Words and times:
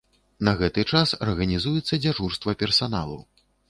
На 0.47 0.53
гэты 0.61 0.85
час 0.93 1.13
арганізуецца 1.27 2.03
дзяжурства 2.09 2.61
персаналу. 2.67 3.25